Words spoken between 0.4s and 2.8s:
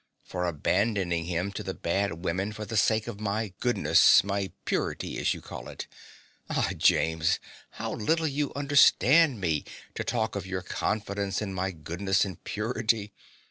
abandoning him to the bad women for the